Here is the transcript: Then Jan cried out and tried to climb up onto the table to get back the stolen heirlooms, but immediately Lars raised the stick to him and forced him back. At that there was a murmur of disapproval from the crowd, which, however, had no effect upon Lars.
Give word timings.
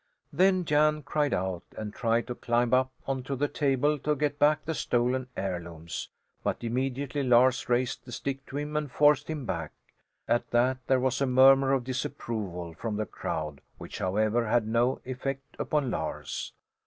Then 0.33 0.65
Jan 0.65 1.03
cried 1.03 1.31
out 1.31 1.61
and 1.77 1.93
tried 1.93 2.25
to 2.25 2.33
climb 2.33 2.73
up 2.73 2.91
onto 3.05 3.35
the 3.35 3.47
table 3.47 3.99
to 3.99 4.15
get 4.15 4.39
back 4.39 4.65
the 4.65 4.73
stolen 4.73 5.27
heirlooms, 5.37 6.09
but 6.43 6.63
immediately 6.63 7.21
Lars 7.21 7.69
raised 7.69 8.05
the 8.05 8.11
stick 8.11 8.43
to 8.47 8.57
him 8.57 8.75
and 8.75 8.91
forced 8.91 9.27
him 9.29 9.45
back. 9.45 9.73
At 10.27 10.49
that 10.49 10.79
there 10.87 10.99
was 10.99 11.21
a 11.21 11.27
murmur 11.27 11.71
of 11.71 11.83
disapproval 11.83 12.73
from 12.73 12.95
the 12.95 13.05
crowd, 13.05 13.61
which, 13.77 13.99
however, 13.99 14.47
had 14.47 14.67
no 14.67 14.99
effect 15.05 15.55
upon 15.59 15.91
Lars. 15.91 16.51